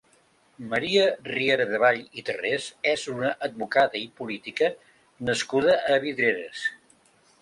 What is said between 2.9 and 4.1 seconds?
és una advocada i